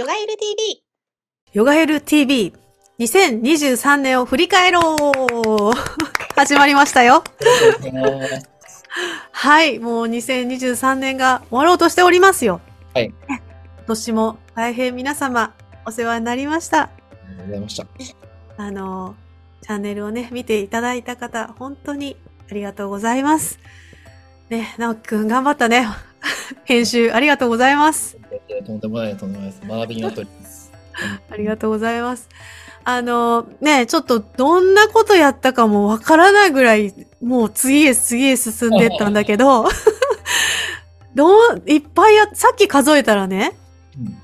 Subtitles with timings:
[0.00, 0.84] ヨガエル TV。
[1.54, 2.54] ヨガヘル TV。
[3.00, 5.72] 2023年を振り返ろう
[6.38, 7.24] 始まりましたよ。
[9.32, 12.60] はい、もう2023年が終わろうとしておりますよ。
[12.94, 13.12] はい。
[13.26, 13.40] 今
[13.88, 15.52] 年も大変皆様
[15.84, 16.82] お世話になりました。
[16.82, 16.90] あ
[17.30, 17.86] りがとうございました。
[18.56, 19.16] あの、
[19.62, 22.16] チャンネルをね、見ていただいた方、本当に
[22.48, 23.58] ありがとうございます。
[24.48, 25.88] ね、直樹くん頑張ったね。
[26.64, 28.16] 編集ありがとうございます。
[28.66, 29.62] とんでもないとんでもないです。
[29.68, 30.72] 学びになっております。
[31.30, 32.28] ありがとうございます。
[32.84, 39.68] あの、ね、ちょっとどんなことやったかもわからないぐらい、もう次へ次へ進んでったんだけど、
[41.14, 43.56] どう、いっぱいや、さっき数えたらね、
[43.98, 44.18] うん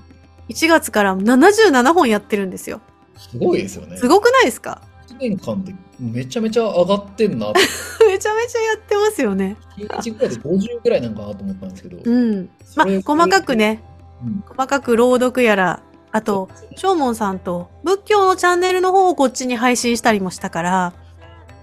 [0.50, 2.82] 1月から77本やってるんですよ。
[3.16, 3.96] すごいですよね。
[3.96, 4.82] すごくないですか？
[5.08, 7.60] 1年間でめちゃめちゃ上がってんなって。
[8.06, 9.56] めちゃめちゃやってますよね。
[9.76, 11.98] 1日ぐらいで50ぐらいなんかなと思ったんですけど。
[12.02, 12.48] うん。
[12.76, 13.56] まあ、細かく。
[13.56, 13.82] ね、
[14.24, 14.44] うん。
[14.46, 15.80] 細かく朗読やら、
[16.12, 20.92] あと、正門さんと仏教のチャンネルの方をこっちに配信したりもしたから、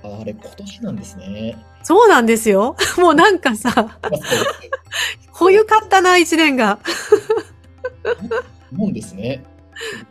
[0.03, 1.58] あれ、今年なんですね。
[1.84, 2.75] そうなんですよ。
[2.97, 4.00] もうなんかさ、
[5.31, 6.80] こゆかったな、一年が。
[8.72, 9.44] もんですね。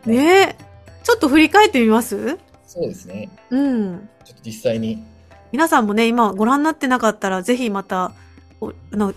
[0.05, 0.71] ねえ。
[1.03, 2.37] ちょっと振り返ってみます？
[2.71, 3.29] そうですね。
[3.49, 4.09] うん。
[4.23, 5.03] ちょっと実際に。
[5.51, 8.13] 皆さんもね、今ご覧になってなかったら、ぜひまた、
[8.61, 9.13] おあの、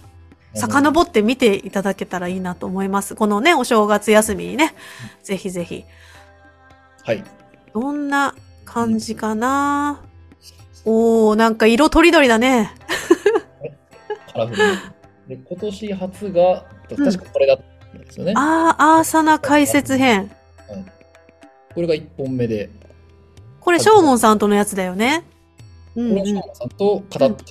[0.55, 3.15] 遡って見ていただけたらいいなと思います。
[3.15, 4.75] このね、お正月休みにね、
[5.23, 5.85] ぜひぜひ。
[7.05, 7.23] はい。
[7.73, 10.03] どんな感じかな？
[10.85, 12.73] おー、なんか色とりどりだね。
[14.33, 14.79] カラフルに。
[15.29, 17.61] で、今年初が、確かこれだっ
[17.93, 18.33] たんですよね。
[18.37, 20.33] あー、アーサナ解説編。
[21.73, 22.69] これが1本目で、
[23.65, 25.25] これ、正門さんとのやつだよね。
[25.97, 26.41] うん、うんショー。
[26.41, 27.05] マンさんと語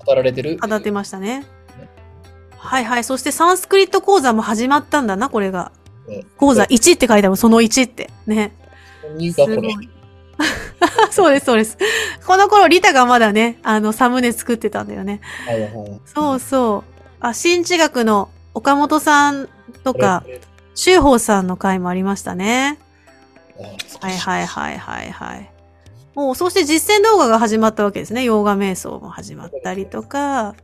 [0.05, 0.57] 語られてる。
[0.57, 1.45] 語ってましたね。
[2.57, 3.03] はいはい。
[3.03, 5.71] そしてサンスクリット講座も始まったんだな、これが。
[6.37, 8.09] 講座1って書いてある、その1って。
[8.27, 8.53] ね。
[9.33, 9.89] すごい。
[11.11, 11.77] そうです、そうです。
[12.25, 15.21] この頃、リタがまだね、あの、サムネ作ってたんだよね。
[15.45, 16.01] はいはい。
[16.05, 16.93] そうそう。
[17.19, 19.49] あ、新地学の岡本さん
[19.83, 20.23] とか
[20.75, 22.79] 修法さんの回もありましたね。
[24.01, 25.52] あはいはいはいはいはい。
[26.15, 28.23] もう、そして実践動画が始まったわけですね。
[28.23, 30.55] ヨーガ瞑想も始まったりとか。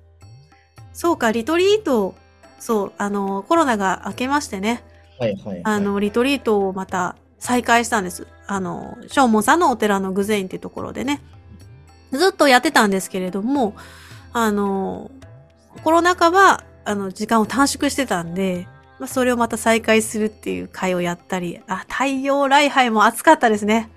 [0.94, 2.16] そうか、リトリート、
[2.60, 4.84] そう、あの、コロナが明けましてね。
[5.18, 5.62] はいはいはい。
[5.64, 8.28] あの、リトリートをまた再開したんです。
[8.48, 11.22] あの、正門さんのお寺のグゼインっていうところでね。
[12.12, 13.76] ずっとやってたんですけれども、
[14.34, 15.12] あの、
[15.84, 18.68] コロナ禍は、あの、時間を短縮してたんで、
[19.00, 23.90] まあ、それをまた再開するっていう会をやったり、あ、太陽礼拝も暑かったですね。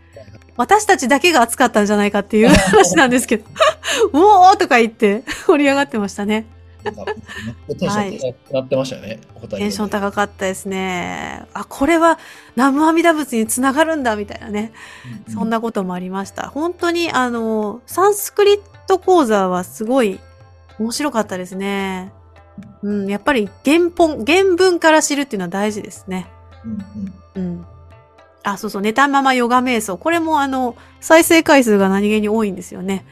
[0.56, 3.44] 私たちだけが暑かったんじゃないかっていう話なんですけど、
[4.12, 6.46] おーとか言って盛り上がってましたね。
[6.82, 6.90] テ
[7.86, 11.44] ンション高くなってましたよね、お二人テンション高かったですね。
[11.54, 12.18] あ、これは
[12.56, 14.72] 南無阿弥陀仏につながるんだみたいなね。
[15.26, 16.48] うんそんなこともありました。
[16.48, 20.20] 本当にあの、サンスクリット講座はすごい
[20.78, 22.12] 面白かったですね。
[22.82, 26.26] うん、やっぱり原本、原文から知るっていうのは大事ですね。
[26.64, 27.66] うんうんうん。
[28.42, 29.96] あ、そうそう、寝たままヨガ瞑想。
[29.96, 33.04] これもあの、再生回数が何気に多いんですよね。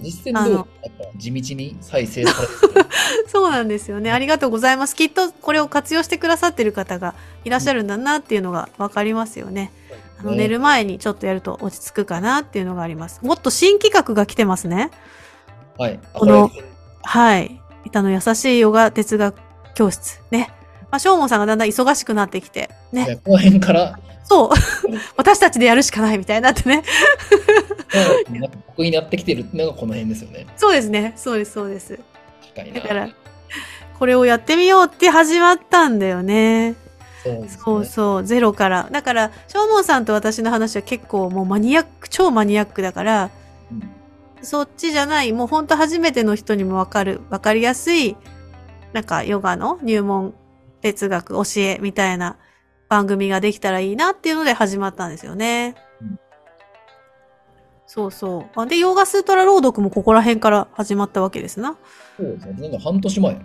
[0.00, 2.86] 実践動画やっぱ地道に再生されてる。
[3.28, 4.12] そうなんですよね。
[4.12, 4.94] ありがとうございます。
[4.94, 9.72] きっとこれを活用してくださってる方がいらっしゃるんだなっていうのがわかりますよね。
[10.20, 13.20] あの、ね寝る前にちょっとやると落ち着くかなっていうのがあります。
[13.22, 14.90] もっと新企画が来てますね。
[15.78, 16.00] はい。
[16.14, 16.50] あこの
[17.02, 17.60] はい。
[17.84, 19.36] 板の優しいヨガ哲学
[19.74, 20.20] 教室。
[20.30, 20.50] ね。
[20.90, 22.70] まあ、しょうもんさんがだんだん忙しくなってきて。
[22.92, 23.06] ね。
[23.06, 24.50] ねこの辺から、そう。
[25.16, 26.82] 私たちでやるしかないみたいになってね。
[28.30, 30.46] なんか得意になってきてるのがこの辺ですよね。
[30.56, 31.12] そうですね。
[31.16, 31.98] そうです、そうです。
[32.42, 32.80] 確かにな。
[32.80, 33.08] だから、
[33.98, 36.76] これをやってみようって始まったんだよね。
[37.22, 38.88] そうねそうそう、ゼロから。
[38.90, 43.30] だから、しょうもんさんと私の話は結構もうマニアック、超マニアックだから、
[43.72, 43.98] うん
[44.40, 48.16] そっちじゃない、もうほんと初めての人にもわかる、わかりやすい、
[48.92, 50.32] なんかヨガの入門
[50.80, 52.36] 哲学、教えみたいな
[52.88, 55.74] 番組ができたらいいなっていうので始まったんですよね。
[56.00, 56.18] うん
[57.90, 58.60] そうそう。
[58.60, 61.78] あで、ヨガスートラ朗読もここら辺から始まったわけですな。
[62.18, 62.68] そうですね。
[62.68, 63.40] なんか半年前。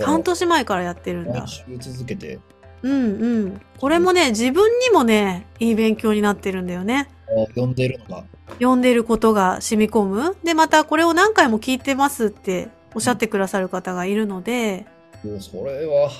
[0.00, 1.46] 半年前からやってるんだ
[1.78, 2.38] 続けて、
[2.80, 3.60] うんうん。
[3.78, 7.10] これもね、自分にもね、いい勉強になってるんだよね。
[7.28, 8.24] あ読んでるのが、
[8.54, 10.36] 読んでることが染み込む。
[10.42, 14.86] で、またこれを何回も聞いてますっておっしゃってくださる方がいるので、
[15.22, 16.10] もうそれは、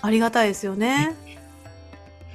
[0.00, 1.16] ありがたいですよね。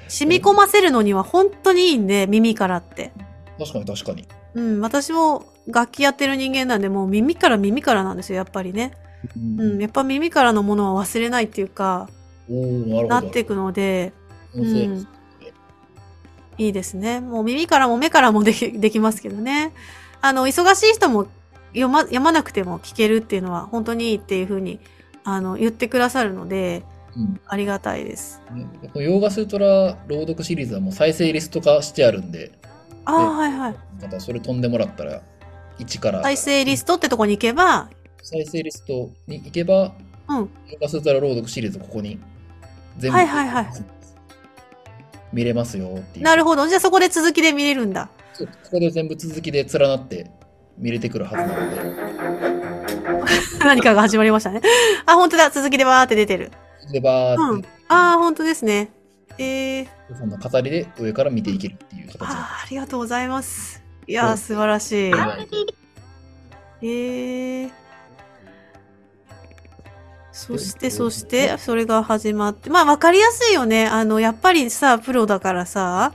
[0.07, 3.11] 染み込ませるのには本当にいいんで、耳からって。
[3.57, 4.27] 確かに確かに。
[4.53, 8.93] うん、私も楽器やってる人間なんで、もう耳から耳からなんですよ、やっぱりね。
[9.35, 12.09] うんうん、やっぱ耳からのものは忘れないっていうか、
[12.49, 13.07] なるほど。
[13.07, 14.13] なっていくので、
[14.53, 15.09] 面白いですね
[16.57, 17.19] いいですね。
[17.19, 19.73] もう耳からも目からもでき できますけどね。
[20.21, 21.27] あの、忙しい人も
[21.69, 24.79] 読ま、読まなくても聞けるっていうのは本当にいいっていうふうに、
[25.23, 26.83] あの、言ってくださるので、
[27.17, 28.41] うんありがたいです。
[28.53, 32.51] ねこのヨーガスートラ朗読シリーズはもう再生リスト化してあるんで、
[33.05, 33.75] ああ、はいはい。
[34.01, 35.21] またそれ飛んでもらったら、
[35.79, 37.89] 1から再生リストってとこに行けば、
[38.21, 39.93] 再生リストに行けば、
[40.27, 40.37] うん。
[40.37, 40.49] ヨー
[40.81, 42.19] ガスートラ朗読シリーズここに
[42.97, 43.67] 全部はいはいはい
[45.31, 46.25] 見れますよっていう。
[46.25, 46.67] なるほど。
[46.67, 48.09] じゃあそこで続きで見れるんだ。
[48.33, 50.31] そうここで全部続きで連なって
[50.77, 51.81] 見れてくるはずなので、
[53.59, 54.61] 何かが始まりましたね。
[55.05, 55.49] あ、本当だ。
[55.49, 56.51] 続きでわーって出てる。
[56.91, 57.69] で、バーうんって、。
[57.87, 58.89] ああ、本当ですね。
[59.37, 59.87] えー、
[60.17, 63.83] その語りで上から見ていけるっていう形あーありがとうございます。
[64.07, 65.09] いやー、素晴らしい。
[65.09, 65.47] ってます
[66.81, 67.71] えー。
[70.31, 73.87] そして、そして、それが始まって、まあ、わかりやすいよね。
[73.87, 76.13] あの、やっぱりさ、プロだからさ、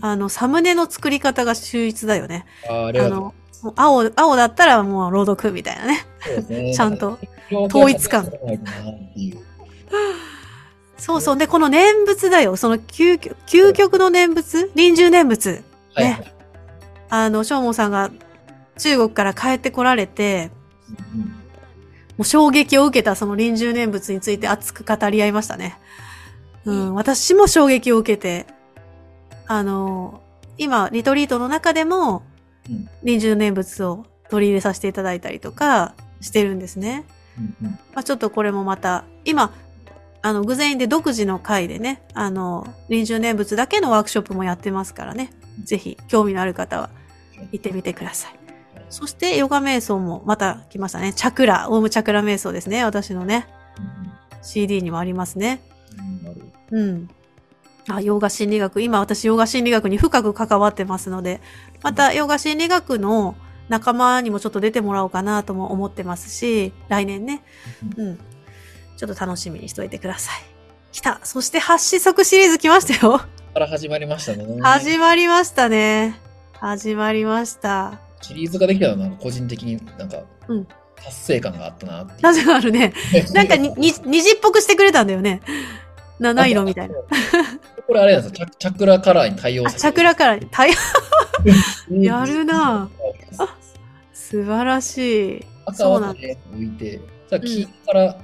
[0.00, 2.46] あの、サムネの作り方が秀逸だよね。
[2.68, 3.34] あーありがとうあの、
[3.76, 6.04] 青、青だったらもう朗読みたいなね。
[6.48, 7.18] ね ちゃんと。
[7.50, 8.30] 統統一感。
[10.98, 11.38] そうそう。
[11.38, 12.56] で、この念仏だよ。
[12.56, 14.70] その究極、究極の念仏？
[14.74, 15.62] 臨終念仏？
[15.94, 16.04] はい。
[16.04, 16.34] ね
[17.08, 18.10] あの、しょうもんさんが
[18.78, 20.50] 中国から帰ってこられて、
[21.14, 21.36] うん
[22.16, 25.78] もう衝撃を受けたその臨終念仏について熱く語り合いましたね。
[26.66, 28.46] うん、私も衝撃を受けて、
[29.46, 30.20] あの、
[30.58, 32.22] 今、リトリートの中でも
[32.68, 37.04] うん、臨終念仏を取り入れさせていただいたりとかしてるんですね。
[37.38, 39.52] うんうんまあ、ちょっとこれもまた、今、
[40.22, 45.30] あの、偶然で独自の会でね、あの、臨終念仏だけのワークショップもやってますからね。
[45.64, 46.90] ぜひ、興味のある方は
[47.52, 48.34] 行ってみてください。
[48.90, 51.12] そして、ヨガ瞑想もまた来ましたね。
[51.12, 52.84] チャクラ、オウムチャクラ瞑想ですね。
[52.84, 53.46] 私のね、
[54.42, 55.62] CD にもありますね。
[55.98, 57.08] うんなるうん。
[57.88, 58.82] あ、ヨガ心理学。
[58.82, 61.40] 今私ヨガ心理学に深く関わってますので、
[61.82, 63.36] またヨガ心理学の
[63.68, 67.42] 仲間にもちょっと出てもらおうかなとも思ってますし、来年ね。
[67.96, 68.18] うん。
[69.00, 70.42] ちょっと楽しみにしといてください。
[70.92, 71.20] 来た。
[71.24, 73.16] そして八子足シリーズ来ましたよ。
[73.16, 74.60] から始まりましたね。
[74.60, 76.20] 始まりましたね。
[76.52, 77.98] 始まりました。
[78.20, 80.18] シリーズができたのはなんか個人的になんか
[80.48, 82.20] うん達成感があったなって。
[82.20, 82.92] なぜかあるね。
[83.32, 85.40] なんかに、に、虹っぽくしてくれたんだよね。
[86.18, 86.94] 七色みたいな。。
[87.86, 88.46] これあれなんですよ。
[88.58, 90.72] チャクラカラーに対応チャクラから、たい、
[91.90, 92.90] うんやるな
[94.12, 95.46] 素晴らしい。
[95.64, 97.00] 赤はね、置いて、
[97.30, 98.18] さあ黄から、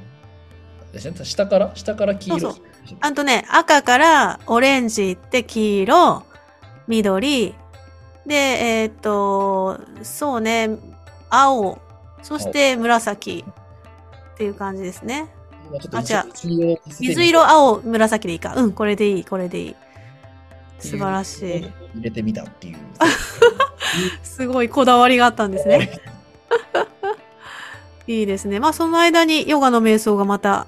[0.97, 2.41] ですね、下から、下から黄色。
[2.41, 2.55] そう
[3.01, 6.25] あとね、赤からオレンジ行って黄色、
[6.87, 7.55] 緑、
[8.27, 10.71] で、えっ、と、そうね、
[11.31, 11.79] 青、
[12.23, 13.45] そして紫
[14.35, 15.29] っていう感じですね。
[15.93, 16.27] あじゃあ
[17.01, 18.55] 水色、青、紫でいいか。
[18.57, 19.77] うん、これでいい、これでいい。
[20.79, 21.61] 素晴らしい。
[21.95, 22.77] 入れてみたっていう。
[24.23, 26.01] すごいこだわりがあったんですね。
[28.07, 28.61] いいですね。
[28.61, 30.67] まあ、その間にヨガの瞑想がまた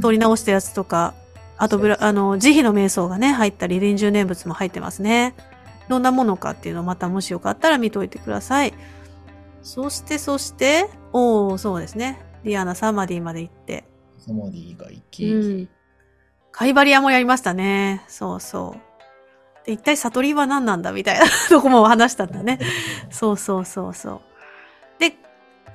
[0.00, 1.14] 撮り直したやつとか、
[1.58, 5.34] あとブラ、あの、慈悲の瞑想がね、入ったり、臨終念仏も入ってますね。
[5.88, 8.74] どんなものかっていうのをまたもしよかったら見といてください。
[9.62, 12.20] そして、そして、おー、そうですね。
[12.44, 13.84] ディヤーナ・サマディまで行って。
[14.18, 15.68] サマディが行うき、ん。
[16.50, 18.04] カイヴァリヤもやりましたね。
[18.08, 19.66] そうそう。
[19.66, 22.58] で、一体悟りは何なんだみたいな とこも話したんだね。
[23.10, 24.20] そうそうそうそう。
[24.98, 25.16] で、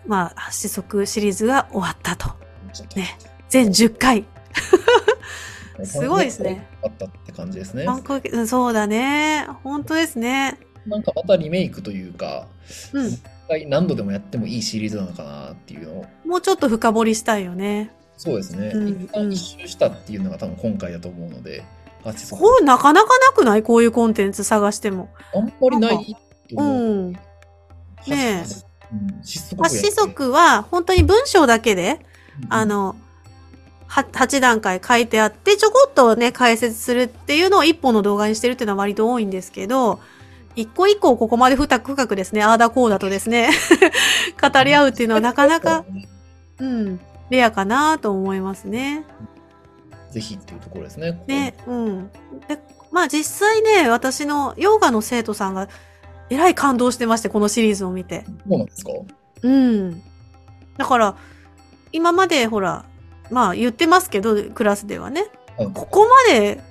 [0.06, 2.30] まあ、八子足シリーズが終わったと
[2.96, 3.18] ね
[3.50, 4.26] 全10回。
[5.84, 6.68] すごいですね。
[6.84, 7.86] あったって感じですね。
[8.48, 9.48] そうだね。
[9.64, 10.58] 本当ですね。
[10.86, 12.48] なんかまたリメイクというか、
[12.94, 13.18] うん。
[13.70, 17.92] 何度でもやってもいいシリーズなのかなっていうのを、もうちょっと深掘りしたいよね。
[18.18, 18.72] そうですね。
[18.74, 21.64] うん一旦一周したっていうのが多分今回だと思うので、
[22.32, 23.64] こう、なかなかなくない？
[23.64, 25.10] こういうコンテンツ探しても。
[25.34, 26.94] とあんまりないとう思う。
[27.10, 27.12] ん。
[27.12, 27.20] ね
[28.08, 28.44] え
[28.90, 32.00] うん、失速八子足は本当に文章だけで、
[32.50, 32.96] あ、の、は
[33.90, 40.00] 8段階書いてあって、ちょこっとね、解説するっていうのを一本の動画にしてるっていうのは割と多いんですけど、
[40.56, 43.50] 一個一個ここまで深く深くですね、ああだこうだとですね、
[44.42, 45.86] 語り合うっていうのはなかなか、
[46.60, 49.04] うん、レアかなと思いますね。
[50.12, 51.22] ぜひっていうところですね。
[51.28, 52.10] ね、うん。
[52.48, 52.60] で、
[52.92, 55.68] まあ実際ね、私のヨガの生徒さんが、
[56.30, 58.26] えらい感動してまして、このシリーズを見て。
[58.50, 58.92] そうなんですか？
[59.44, 60.02] うん。
[60.78, 61.16] だから、
[61.92, 62.86] 今までほら、
[63.30, 65.22] まあ言ってますけど、クラスではね。
[65.58, 66.62] はいここまで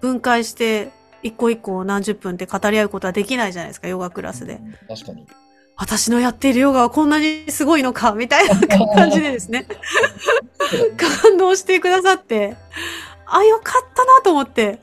[0.00, 0.90] 分解して、
[1.22, 4.60] 一個一個何十分って語り合うことはできないじゃないですか、ヨガクラスで。
[4.88, 5.26] 確かに。
[5.76, 8.54] 私のやっているヨガはこんなにすごいのか、みたいな
[8.94, 9.66] 感じでですね、
[11.22, 12.56] 感動してくださって、
[13.26, 14.80] あ、よかったなと思って、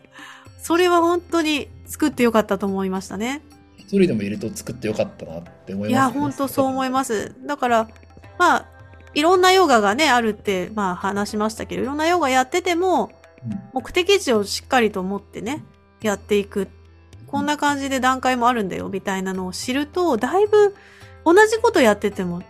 [0.62, 3.42] それは本当に作ってよかったと思いましたね。
[3.78, 5.90] 一人でもいると作ってよかったなって思います、ね。
[5.90, 7.34] いや、本当そう思います。
[7.46, 7.88] だから、
[8.38, 8.66] まあ、
[9.14, 13.24] いろんなヨガがね、あるって、まあ話しましたけど、いろんなヨガやってても、うん
[13.74, 15.66] 目的地をしっかりと持ってね、
[16.02, 16.70] やっていく。
[17.28, 20.76] こんな感じで段階もあるんだよ、みたいなのを知ると、だいぶ
[21.26, 22.42] 同じことやってても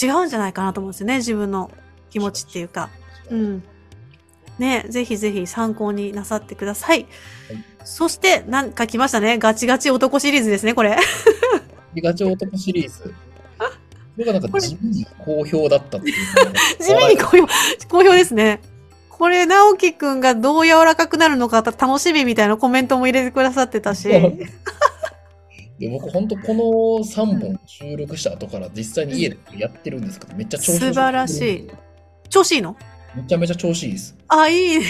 [0.00, 1.72] 違うんじゃないかなと思うんですよね、自分の
[2.10, 2.90] 気持ちっていうか。
[3.30, 3.64] うん。
[4.58, 7.06] ね、ぜひぜひ参考になさってください。
[7.48, 9.38] はいそして、なんか来ましたね。
[9.38, 10.96] ガチガチ男シリーズですね、これ。
[12.00, 13.12] ガチ男シリーズ。
[14.14, 16.16] それがなんか地味に好評だったっていう。
[16.82, 17.46] 地味に好評、
[17.88, 18.60] 好評ですね。
[19.08, 24.08] これ、直樹くんがどう柔らかくなるのか楽しみみたいなコメントも入れてくださってたし。
[25.78, 31.70] で僕本当この3本収録した後から実際に家でやってるんですけど、めっちゃ調子素晴らしい。
[32.28, 32.76] 調子いいの？
[33.16, 34.14] めちゃめちゃ調子いいです。
[34.28, 34.84] あ、いいね。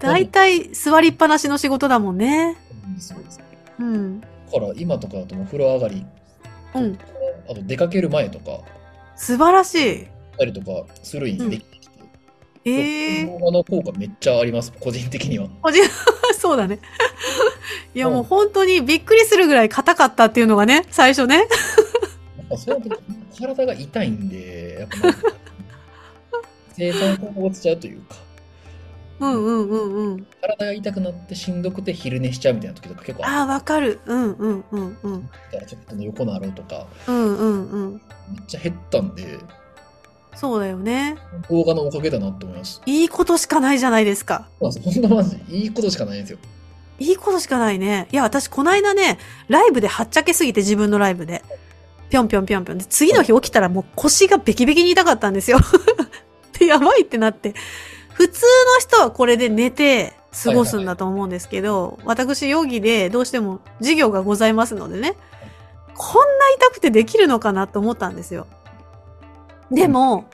[0.00, 2.56] だいたい座りっぱなしの仕事だもんね。
[2.98, 3.38] そうです。
[3.38, 3.44] だ
[3.78, 4.20] うん。
[4.50, 6.04] から今とかだともう風呂上がり、
[6.74, 6.98] うん。
[7.48, 8.60] あと出かける前とか、
[9.16, 10.06] 素晴らしい。
[10.38, 15.48] たりとかするにできてきて、ええ動画の効果めっちゃあります、個人的には。
[15.62, 15.82] 個人
[16.38, 16.78] そうだね。
[17.94, 21.46] いや、もう本当にびっくりするぐらい硬かったっていうのがね、最初ね。
[22.56, 22.96] そういう時
[23.36, 25.18] 体が痛いんで、やっぱ
[26.72, 28.16] 生産効果が落ちちゃうというか、
[29.18, 30.26] うんうんうんうん。
[30.40, 34.00] 体が痛くなってしんどくて昼寝しちゃうみたいな時とか結構あああ、わかる。
[34.06, 35.18] うんうんうんうん。
[35.18, 37.92] ったらちょっと横なろうとか、うんうんうん。
[37.92, 38.00] めっ
[38.46, 39.38] ちゃ減ったんで、
[40.36, 41.16] そうだよね。
[41.48, 42.82] 動画のおかげだなって思います。
[42.84, 44.46] いいことしかないじゃないですか。
[44.60, 46.38] そんですほんとマジ、いいことしかないんですよ。
[46.98, 48.06] いいことしかないね。
[48.12, 49.18] いや、私、こないだね、
[49.48, 51.42] ライブではっちゃけすぎて、自分のライブで。
[52.10, 52.78] ぴょんぴょんぴょんぴょん。
[52.78, 55.58] で、次の日起きたらもう腰がベキベキに痛かったんですよ。
[56.58, 57.54] で、やばいってなって。
[58.16, 58.46] 普通
[58.76, 65.16] の人はこれで寝て過ごすんだと思うんですけど、私、ヨギでどうしても授業がございますのでね、
[65.94, 68.46] こんな痛くてできるのかなと思ったんですよ。
[69.70, 70.24] でも、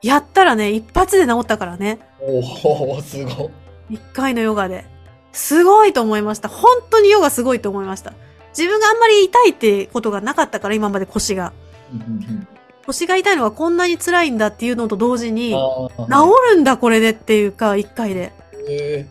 [0.00, 1.98] やったらね、一発で治ったからね。
[2.20, 3.46] おおすご
[3.90, 3.94] い。
[3.94, 4.84] 一回のヨガで。
[5.32, 6.48] すごいと思いました。
[6.48, 8.12] 本当にヨガすごいと思いました。
[8.56, 11.52] 自分があんまり痛いってことがなかったから、今まで腰が。
[11.92, 12.48] うんうんうん
[12.86, 16.08] 腰が痛いのがこんなに辛いんだっていうのと同時に、治
[16.54, 18.32] るんだこれでっていうか、一回で。
[18.68, 19.06] え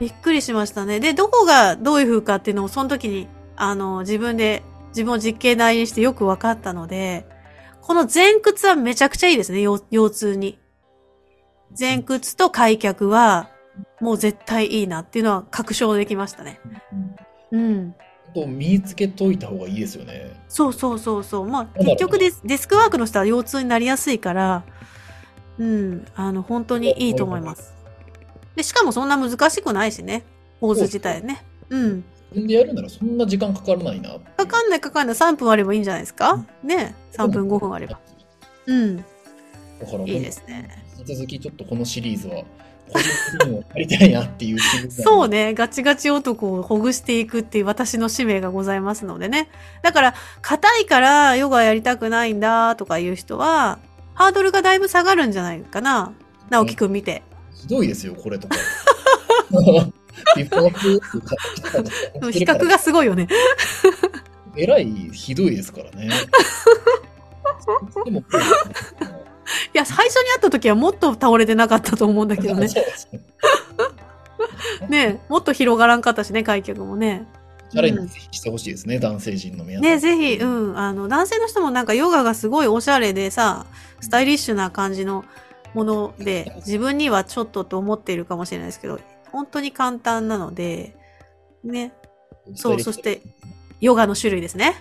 [0.00, 1.00] びっくりしましたね。
[1.00, 7.26] で、どこがどういう風かっていうのをその時に、あの、自分で、自分を実験台にしてよく分かったので、
[7.80, 10.58] この前屈はめちゃくちゃいいですね、腰腰痛に。
[11.78, 13.48] 前屈と開脚は、
[14.00, 16.60] もう絶対いいなっていうのは確証できましたね。
[16.92, 17.14] うん
[17.54, 17.94] うん。
[18.34, 20.32] と身につけといた方がいいですよね。
[20.48, 21.46] そうそうそうそう。
[21.46, 24.64] まあ、結局デスデスクワークの人は腰痛になりやすいから、
[25.58, 27.74] うん、あの、本当にいいと思います。
[28.56, 30.24] で、しかもそんな難しくないしね。
[30.60, 31.44] ポーズ自体ね。
[31.68, 32.04] うん。
[32.30, 34.18] 自分でやるならそんな時間かからないな。
[34.36, 35.16] かかんないかかんない。
[35.16, 36.44] 3分あればいいんじゃないですか？
[36.62, 36.94] ね。
[37.12, 38.00] 3分5分あれば。。
[38.66, 38.96] うん。
[38.96, 40.84] だからもういいですね。
[40.98, 42.42] 引き続きちょっとこのシリーズは
[42.92, 45.28] 個人的にもやりたいなっていう気分がそう。
[45.28, 45.54] ね。
[45.54, 49.48] ガチガチ男をほぐしていくっていう私の使命がございますのでね。
[49.82, 53.78] だから、硬いからヨガやりたくないんだとかいう人は、
[54.14, 56.12] ハードルがだいぶ下がるんじゃないかな。
[56.50, 57.22] 直樹くん見て。
[57.54, 58.56] ひどいですよ、これとか。
[60.36, 60.42] 比
[62.44, 63.28] 較がすごいよね。
[64.56, 66.08] えらいひどいですからね。
[68.04, 68.22] でも、
[69.72, 72.68] いや、最初に会った時はもっと倒れてなかったと思うんだけどね。
[72.68, 72.74] ね
[74.88, 77.26] ねもっと広がらんかったしね、開脚もね。
[77.70, 79.82] チャレンジしてほしいですね、男性陣の皆さん。
[79.82, 83.66] ね、ぜひ、うん、あの、男性の人もなんかヨガがすごいおしゃれでさ、
[84.00, 85.24] スタイリッシュな感じの
[85.74, 89.00] もので、自分にはちょっとと思っているかもしれないですけど、
[89.32, 90.96] 本当に簡単なので、
[91.64, 91.92] ね、
[92.54, 93.22] そうそして
[93.80, 94.76] ヨガの種類ですね。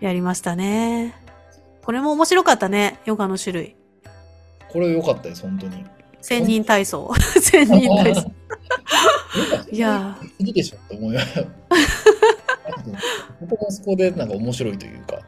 [0.00, 1.14] やりましたね。
[1.84, 3.76] これも面白かったね、ヨガの種類。
[4.68, 5.84] これ良かったです、本当に。
[6.20, 7.12] 千人体操。
[7.40, 8.30] 千人体操。
[9.72, 11.42] いやーいいでしょって思います。
[13.40, 15.18] ここもそこでなんか面白いというか。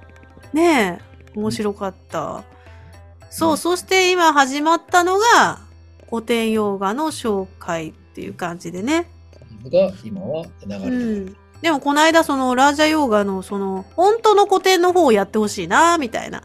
[0.52, 0.98] ね
[1.34, 2.44] え、面白かった。
[3.30, 5.60] そう、そして今始まったのが、
[6.10, 9.08] 古典ヨガの紹介っていう感じでね。
[9.70, 10.96] が今は流れてうる。
[11.30, 11.36] ん。
[11.62, 16.42] でもこの間そのラージャヨガのその本当の古典の方をやってほしいな、みたいな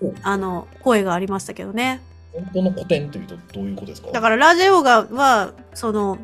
[0.00, 2.00] お、あの、声がありましたけどね。
[2.32, 4.10] 本当の古典というとどういうことですか？
[4.12, 6.18] だからラージャヨガは、その、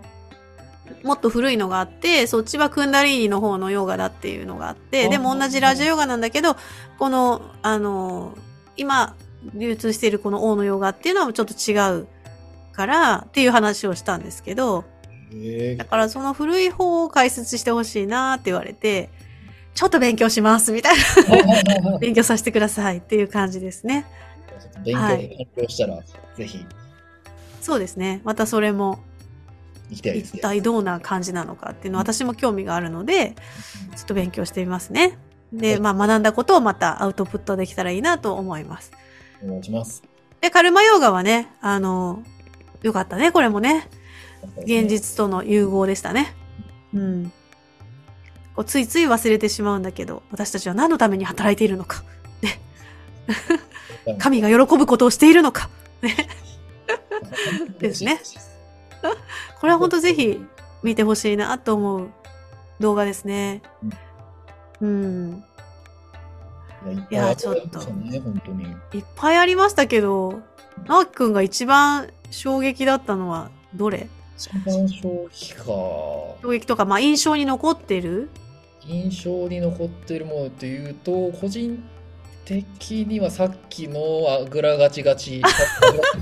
[1.02, 6.56] もっと古いのがあって、そっちはクンダリーニの方のヨガだっていうのがあって、あでも同じラージャヨガなんだけど、
[6.98, 8.36] この、あの、
[8.76, 9.16] 今、
[9.54, 12.06] 流通しているこの王のヨガっていうのはちょっと違う
[12.72, 14.93] からっていう話をしたんですけど、え
[15.76, 19.10] だからその古い方を解説してほしいなって言われて、
[19.74, 21.02] ちょっと勉強しますみたいな。
[21.02, 24.06] ー、 勉強させてくださいっていう感じですね。
[24.84, 25.18] 勉強が完
[25.56, 26.02] 了したら、
[26.36, 26.64] ぜひ
[27.60, 28.20] そうですね。
[28.24, 29.00] またそれも
[29.90, 30.02] 一。
[30.40, 33.34] 体どんな感じなのかっていうのは私も興味があるので、
[33.96, 35.18] ちょっと勉強してみますね。
[35.52, 38.92] で、まあ学んだことをまたアウトプットできたらいいなと思います。
[39.42, 40.02] お願いします。
[40.40, 42.22] で、カルマヨーガはね、あの、
[42.82, 43.88] よかったね、これもね。
[44.58, 46.34] 現実との融合でしたね。
[46.94, 47.32] うん。
[48.54, 52.02] こうついつい忘れてしまうんだけど、私たちは何のために働いているのか。
[52.42, 52.60] ね。
[54.18, 55.68] 神が喜ぶことをしているのか。
[56.02, 56.14] ね。
[57.78, 58.20] ですね。
[59.60, 60.40] これは本当ぜひ
[60.82, 62.08] 見てほしいなと思う
[62.80, 63.62] 動画ですね。
[64.80, 65.44] うん。
[67.10, 67.80] いや、ちょっと。
[68.92, 70.42] いっぱいありましたけど、
[70.86, 74.08] 直樹くんが一番衝撃だったのはどれ？
[74.36, 75.64] 一番消費か。
[76.42, 78.28] 衝撃とか、まあ印象に残ってる？
[78.86, 81.82] 印象に残ってるものというと、個人
[82.44, 85.42] 的にはさっきのあぐらガチガチ、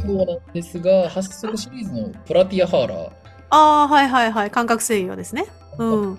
[0.03, 3.11] そうなんですが、 発足シリーズのプラティアハーラー。
[3.51, 4.51] ああ、はいはいはい。
[4.51, 5.47] 感覚制御ですね。
[5.79, 6.19] うん。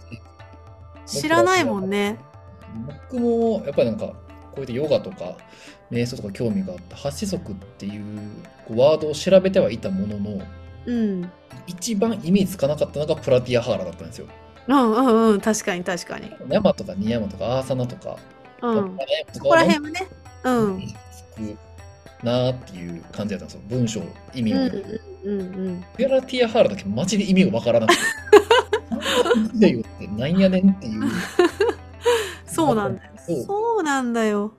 [1.05, 2.17] 知らないもんね。
[3.09, 4.15] 僕もやっぱりなんかこ
[4.57, 5.37] うやってヨガとか
[5.91, 8.03] 瞑想とか興味があった八子足っていう
[8.69, 10.41] ワードを調べてはいたものの
[10.85, 11.31] うん。
[11.67, 14.27] 一番イメージつかなかったのがプラティアハーラだったんですよ。
[14.67, 15.41] うんうんうん。
[15.41, 16.31] 確かに確かに。
[16.47, 18.17] 山とかニヤマとかアーサナとか、
[18.61, 18.97] うん。
[19.31, 20.07] そこら辺はね。
[20.43, 20.81] うん。
[21.11, 21.57] つく
[22.23, 23.61] なーっていう感じだったんですよ。
[23.69, 24.01] 文章、
[24.33, 24.57] 意味を。
[24.57, 24.65] うん
[25.25, 25.85] うんうん。
[25.95, 28.01] プラティアハーラだけマジで意味がわからなくて。
[29.55, 31.03] だよってなんやねんっていう。
[32.45, 33.11] そうなんだよ。
[33.45, 34.53] そうなんだよ。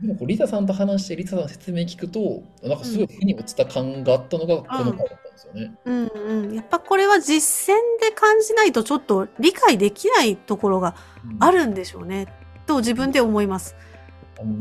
[0.00, 5.74] でもこうリタさんと話してリタさんの説明聞くとなんかすごい腑に落ちた感があったのがこの回だったんですよね。
[5.84, 6.54] うんうん。
[6.54, 10.94] やっぱこれは実践で感じないとちょっと理解できないところが
[11.40, 12.26] あるんでしょうね。
[12.66, 13.74] と自分で思います。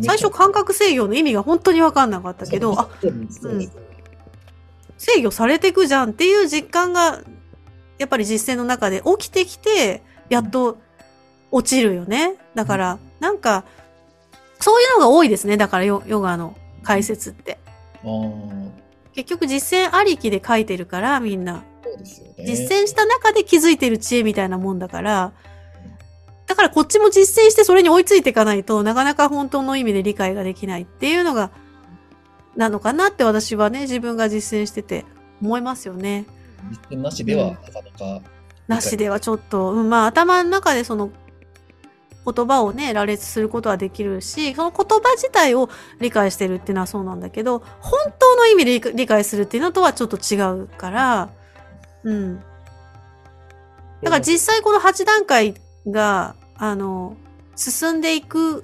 [0.01, 3.77] 最初感覚制御の意味が本当にわかんなかったけど、あ、そうですそうです
[4.97, 7.21] 制御されていくじゃんっていう実感が、
[7.97, 10.77] やっぱり実践の中で起きてきて、やっと
[11.51, 12.35] 落ちるよね。
[12.55, 13.65] だから、なんか、
[14.65, 15.57] そういうのが多いですね。
[15.57, 17.59] だからヨヨガの解説って。
[19.13, 21.63] 結局実践ありきで書いてるから、みんな。
[21.83, 22.45] そうですよね。
[22.47, 25.33] 実践した中で気づいてる知恵みたいなもんだから、
[26.47, 31.51] だからこっちも実践してそれに追いついていかないとなかなか本当の意味で理解ができないっていうのが、
[32.55, 35.05] なのかなって私はね、自分が実践してて
[35.43, 36.25] 思いますよね。
[36.71, 38.21] 実践なしではなかなか。
[38.67, 41.11] なしではちょっと、うんまあ頭の中でその
[42.25, 51.29] 言葉をね、羅列することはできるし、その言葉自体を理解してるっていうのはそうなんだけど、本当の意味で理解するっていうのとはちょっと違うから、
[52.03, 52.39] うん。
[54.01, 55.55] だから実際この8段階
[55.87, 57.15] が、あの、
[57.55, 58.63] 進んでいく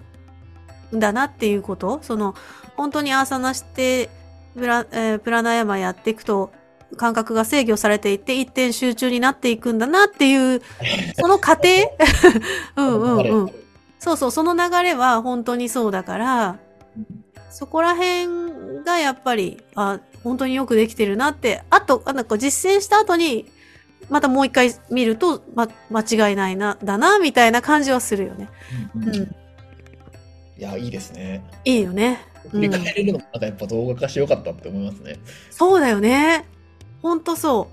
[0.96, 2.36] んだなっていうこと、その、
[2.76, 4.10] 本当にアーサナして、
[4.56, 6.52] プラ、えープラナヤマやっていくと、
[6.98, 10.62] 感覚が制御されていって、一点集中になっていくんだなっていう、
[11.20, 11.68] その過程？
[12.78, 13.52] うんうんうん。
[14.00, 16.60] そうそう、その流れは本当にそうだから、
[17.52, 23.46] そこら辺がやっぱり、あ、本当によくできてるなって、あと、あなんか実践した後に、
[24.10, 28.50] またもう一回見ると、ま、間違いないな、だな、みたいな感じはするよね。
[28.96, 29.36] うんうんいうん。
[30.58, 31.44] や、いいですね。
[31.66, 32.26] いいよね。
[32.26, 35.18] うん振り返れるのもなんかやっぱ動画化してよかったって思いますね。
[35.52, 36.46] そうだよね。
[37.02, 37.70] ほんとそ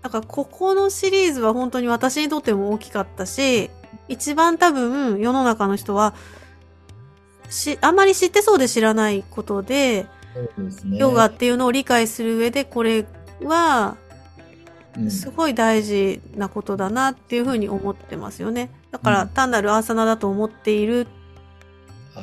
[0.00, 0.04] う。
[0.04, 3.70] だからここのシリーズは本当に私にとっても大きかったし、
[4.08, 6.14] 一番多分世の中の人は、
[7.50, 10.06] し、あんまり知ってそうで知らないことで、
[10.84, 10.98] ね。
[10.98, 13.06] ヨガっていうのを理解する上で、これ
[13.42, 13.96] は
[14.96, 18.70] うんすごい大事なことだなっていうふうに思ってますよね。
[18.90, 21.06] だからうん単なるアーサナだと思っている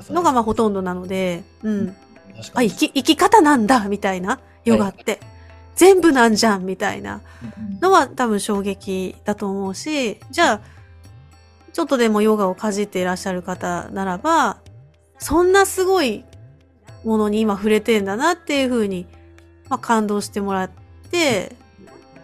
[0.09, 1.95] のがまあほとんどなので、うん。
[2.53, 5.19] あ、生き、生き方なんだみたいな、ヨガって。
[5.75, 7.21] 全部なんじゃんみたいな。
[7.57, 10.61] うんのは多分衝撃だと思うし、じゃあ、
[11.73, 14.57] ちょっとでもヨガをかじっていらっしゃる方ならば、
[15.19, 16.23] そんなすごい
[17.03, 19.05] ものに今触れてんだなっていうふうに、
[19.69, 20.71] まあ、感動してもらっ
[21.11, 21.55] て、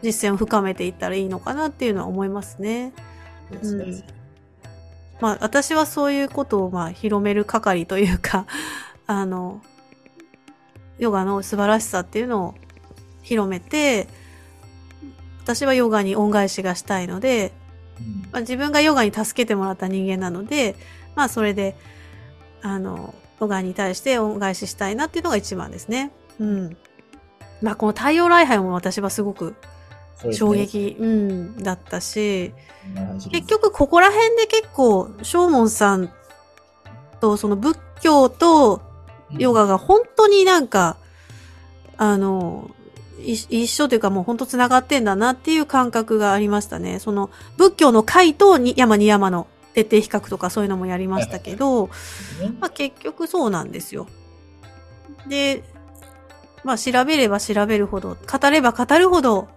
[0.01, 2.93] 実践を深めていったらいいのかなっていうのは思いますね。
[3.61, 4.03] うん。
[5.19, 8.45] まあ私はそういうことをまあ広める係というか、
[9.07, 9.61] あの、
[10.99, 12.55] ヨガの素晴らしさっていうのを
[13.29, 14.07] 広めて、
[15.43, 17.53] 私はヨガに恩返しがしたいので、
[17.99, 20.75] うんまあ、自分がヨガに助けてもらった人間なので、
[21.15, 21.75] まあそれで、
[22.63, 26.11] あの、ヨガに対して恩返ししたいなっていうのが一番ですね。
[26.39, 26.77] うん。
[27.61, 29.55] まあこの太陽礼拝も私はすごく
[30.15, 32.51] そうですね衝撃、うん、だったし、
[33.15, 36.11] 結結局ここら辺で結構、正門さん
[37.21, 38.81] とその仏教と
[39.37, 40.97] ヨガが本当になんか、
[41.97, 42.78] あの、い
[43.21, 46.99] 一緒というかもう本当繋がってんだなっていう感覚がありましたね。
[46.99, 51.87] その仏教の会とに山に山の徹底比較とかそういうのもやりましたけど、
[52.59, 54.07] まあ結局そうなんですよ。
[55.27, 55.63] で、
[56.63, 59.47] まあ調べれば調べるほど、語れば語るほど、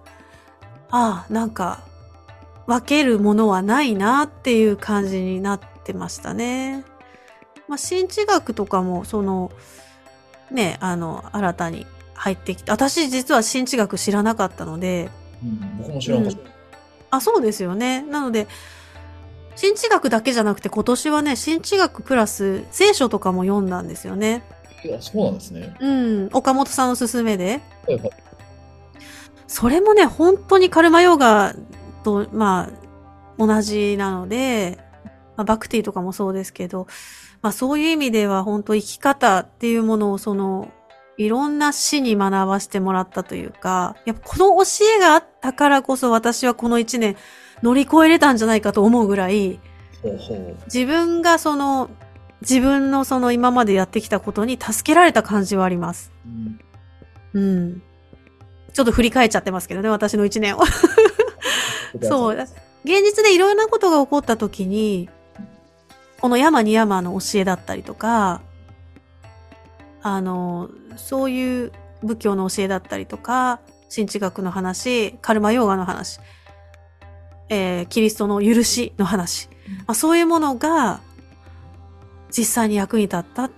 [0.90, 1.81] ああ、なんか、
[2.66, 6.85] 分けるものはないなっていう感じになってましたね。
[7.66, 9.51] まあ新知学とかも、その、
[10.51, 11.87] ね、あの、新たに
[12.22, 15.11] 入ってきて、私実は新知学知らなかったので、
[15.42, 16.50] うん僕も知らなかった。
[17.16, 18.02] あ、そうですよね。
[18.02, 18.46] なので、
[19.56, 24.44] 新知学だけじゃなくて今年はね、新知学プラス聖書とかも読んだんですよね。
[24.85, 25.76] いや、そうなんですね。
[25.80, 26.30] うん。
[26.32, 27.61] 岡本さんの勧めで。
[27.88, 28.11] はいはい。
[29.48, 31.56] それもね、本当にカルマヨガ
[32.04, 34.78] と、まあ、同じなので、
[35.37, 36.87] まあ、バクティとかもそうですけど、
[37.42, 40.70] まあそういう意味では本当生き方っていうものをその、
[41.18, 47.16] いろんな詩に学ばせてもらったというか、やっぱこの教えがあったからこそ私はこの一年
[47.62, 49.61] 乗り越えれたんじゃないかと思うぐらい。
[50.66, 51.90] 自分がその、
[52.40, 56.12] 自分のその今までやってきたことに助けられた感じはあります。
[56.27, 56.59] うん
[57.35, 57.83] うん。
[58.72, 60.62] ちょっと振り返っちゃってますけどね、私の一年を。
[62.03, 62.37] そう。
[62.85, 65.09] 現実でいろいろなことが起こった時に、
[66.20, 68.40] この山に山の教えだったりとか、
[70.03, 76.19] あの、そういう仏教の教えだったりとか、新知学の話、カルマヨーガの話、
[77.49, 79.49] えーキリストの許しの話、
[79.87, 81.01] まあ、そういうものが
[82.31, 83.51] 実際に役に立った、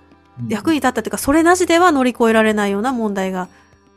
[0.49, 3.47] 役に立ったというか、それなしでは乗り越えられないような問題が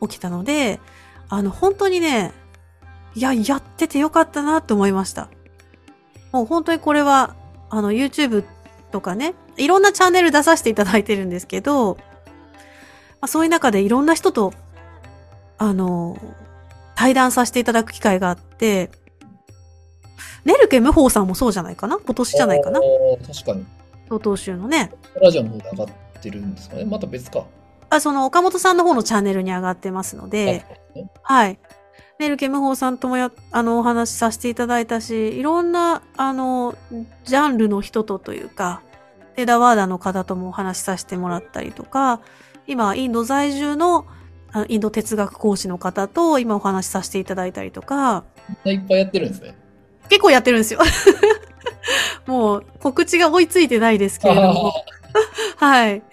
[0.01, 0.79] 起きたので、
[1.27, 2.31] あの、本当にね、
[3.15, 5.29] いや、やっててよかったなって思いました。
[6.31, 7.35] もう本当にこれは、
[7.69, 8.45] あの、YouTube
[8.91, 12.08] とかね、いろんなチャンネル出させていただいてるんですけど、ま
[13.21, 14.53] あ、そういう中でいろんな人と、
[15.57, 16.17] あの、
[16.95, 18.91] 対談させていただく機会があって、
[20.45, 21.97] ネルケ無法さんもそうじゃないかな？
[21.97, 22.79] 今年じゃないかな？
[22.79, 23.65] 確かに。
[24.05, 24.91] 東東州のね。
[25.21, 25.87] ラジオの方で上がっ
[26.21, 26.85] てるんですかね？
[26.85, 27.45] また別か。
[27.89, 30.65] あ、その岡本さんの方のチャンネルに上がってますので、
[31.23, 31.59] はい。
[32.19, 36.75] ネルケ無法さんともや、あの、お話しさせていただいたし、いろんな、あの、
[37.23, 38.81] ジャンルの人とというか、
[39.35, 42.19] テダワーダの方ともお話しさせてもらったりとか、
[42.69, 44.05] 今、インド在住の、
[44.67, 48.23] インド哲学講師の方と今お話しさせていただいたりとか、
[48.65, 49.55] いっぱいやってるんですね。
[50.09, 50.79] 結構やってるんですよ。
[52.25, 54.73] もう告知が追いついてないですけれども。
[55.57, 56.03] はい。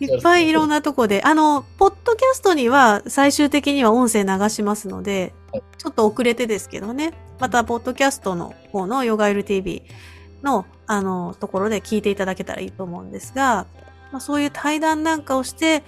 [0.00, 9.82] いっぱいいろんなとこで、あの、ポッドキャストには最終的には音声流しますのではい、ちょっと遅れてですけどね、また、ポッドキャストの方のヨガエル TV
[10.42, 13.66] の、あの、ところで聞いていただけたらいいと思うんですが、
[14.12, 15.82] まあ、そういう対談なんかをして、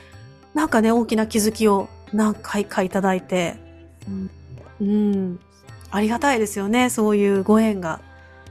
[0.54, 3.56] なんかね、大きな気づきを何回かいただいて、
[4.08, 4.30] うん、
[4.80, 5.40] うん、
[5.90, 8.00] ありがたいですよね、そういうご縁が。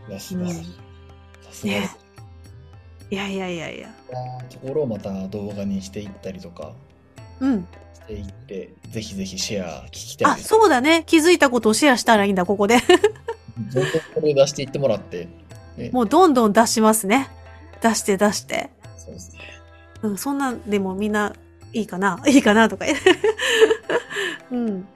[0.07, 0.63] いや、素晴らしい。
[1.41, 1.97] さすがでねす。
[3.11, 3.89] いやいやいやいや。
[4.49, 6.73] ところをまた動画にしていったりとか
[7.39, 7.67] うん。
[7.93, 10.47] していって、ぜひぜひシェア聞きたいあ、です。
[10.47, 11.03] そうだね。
[11.05, 12.77] 気づいたことをシェアしたらいいんだ、ここで。
[13.73, 15.27] どんどんこれ出していってもらって。
[15.77, 17.29] ね、もうどんどん出しますね。
[17.81, 18.69] 出して出して。
[18.97, 19.38] そうですね。
[20.01, 21.33] うん、そんなんでもみんな
[21.73, 22.85] いいかな いいかなとか。
[24.51, 24.87] うん。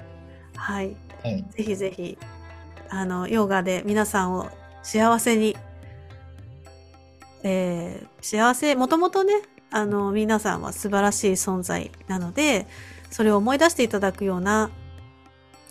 [0.55, 0.95] はい。
[1.23, 1.45] はい。
[1.51, 2.17] ぜひぜひ、
[2.89, 4.49] あの、ヨガで皆さんを
[4.81, 5.55] 幸せに、
[7.43, 9.33] えー、幸せ、もともとね、
[9.71, 12.67] あの、皆さんは素晴らしい存在なので、
[13.09, 14.69] それを思い出していただくような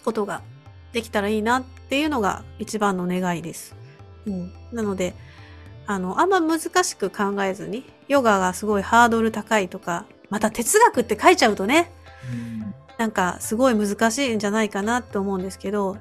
[0.05, 0.43] ことが
[0.93, 3.75] できたらいいなっていうのが一番の願いです。
[4.27, 4.53] うん。
[4.73, 5.15] なので、
[5.87, 11.93] あの、あんま難しく考えずに、ヨガがすごいハードル高いとか、また哲学って書いちゃうとね、
[12.31, 12.53] うん
[12.99, 15.97] なんかすごい難しいんじゃないかなって思うんですけど、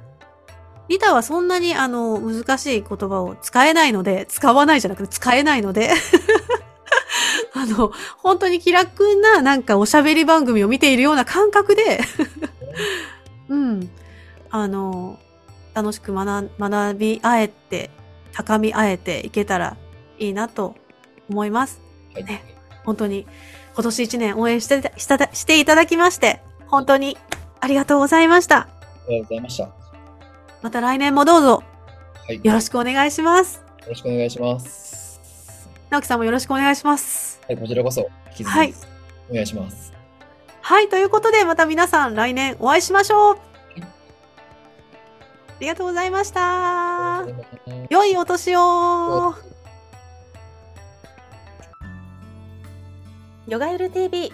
[0.87, 5.89] リタはそんなにあの難しい言葉を使えないので、使わないじゃなくて使えないので、
[7.55, 12.01] あの、本当に気楽ななんかおしゃべり番組を見ているような感覚で、
[13.49, 13.89] うん、
[14.51, 15.17] あの、
[15.73, 17.89] 楽しく学学び合えて、
[18.33, 19.77] 高み合えていけたら
[20.19, 20.75] いいなと
[21.29, 21.90] 思います。
[22.13, 22.23] はい。
[22.23, 22.43] ね
[22.83, 23.27] 本当に
[23.75, 27.17] 今年一年応援してしたしていただきまして、本当に
[27.59, 28.57] ありがとうございました。
[28.57, 28.67] あ
[29.07, 29.63] りがとうございました。
[29.63, 29.71] は
[30.61, 31.63] また来年もどうぞ
[32.29, 32.39] い。
[32.43, 33.63] よろしくお願いします。
[33.81, 35.69] よろしくお願いします。
[35.89, 37.39] 直樹さんもよろしくお願いします。
[37.47, 38.73] はい、こちらこそ、引き続きはい
[39.29, 39.93] お願いします。
[40.61, 43.51] はい、ということでまた皆さん来年お会いしましょう。
[45.61, 47.23] りがとうございました。
[47.89, 49.35] 良いお年を
[53.47, 54.31] ヨガゆる TV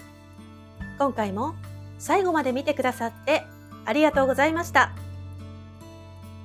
[0.99, 1.55] 今回も
[1.97, 3.43] 最後まで見てくださって
[3.85, 4.91] ありがとうございました。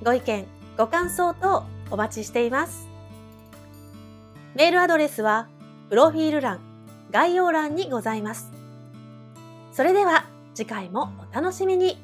[0.03, 0.45] ご意見、
[0.77, 2.87] ご感想等お待ちしています。
[4.55, 5.47] メールアドレスは
[5.89, 6.59] プロフィール欄、
[7.11, 8.51] 概要欄にございます。
[9.71, 12.03] それでは次回もお楽しみに。